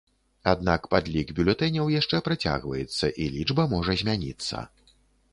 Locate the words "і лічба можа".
3.25-3.95